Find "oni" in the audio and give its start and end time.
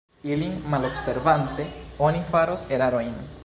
2.09-2.25